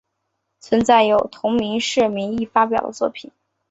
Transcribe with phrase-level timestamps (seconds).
[0.59, 3.31] 存在有同社名义发表的作品。